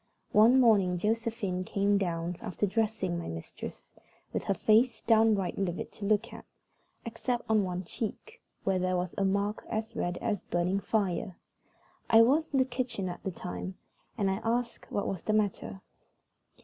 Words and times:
One 0.31 0.59
morning 0.59 0.97
Josephine 0.97 1.63
came 1.63 1.99
down 1.99 2.37
after 2.41 2.65
dressing 2.65 3.19
my 3.19 3.27
mistress 3.27 3.91
with 4.33 4.45
her 4.45 4.55
face 4.55 5.01
downright 5.01 5.59
livid 5.59 5.91
to 5.91 6.05
look 6.05 6.33
at, 6.33 6.43
except 7.05 7.43
on 7.47 7.63
one 7.63 7.83
check, 7.83 8.39
where 8.63 8.79
there 8.79 8.97
was 8.97 9.13
a 9.15 9.23
mark 9.23 9.63
as 9.69 9.95
red 9.95 10.17
as 10.17 10.41
burning 10.45 10.79
fire. 10.79 11.37
I 12.09 12.23
was 12.23 12.51
in 12.51 12.57
the 12.57 12.65
kitchen 12.65 13.09
at 13.09 13.21
the 13.21 13.29
time, 13.29 13.77
and 14.17 14.31
I 14.31 14.41
asked 14.43 14.91
what 14.91 15.07
was 15.07 15.21
the 15.21 15.33
matter. 15.33 15.81